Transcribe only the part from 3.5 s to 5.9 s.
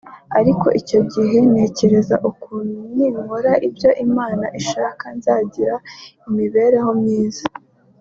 ibyo Imana ishaka nzagira